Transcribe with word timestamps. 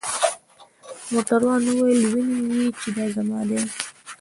موټروان 1.11 1.61
وویل: 1.65 2.03
وینې 2.11 2.37
يې؟ 2.55 2.65
چې 2.79 2.89
دا 2.95 3.05
زما 3.15 3.39
ده. 3.49 3.59